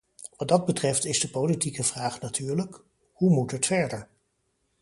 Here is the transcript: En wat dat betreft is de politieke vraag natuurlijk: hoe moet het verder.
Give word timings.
En 0.17 0.29
wat 0.37 0.47
dat 0.47 0.65
betreft 0.65 1.05
is 1.05 1.19
de 1.19 1.29
politieke 1.29 1.83
vraag 1.83 2.21
natuurlijk: 2.21 2.81
hoe 3.11 3.29
moet 3.31 3.51
het 3.51 3.65
verder. 3.65 4.09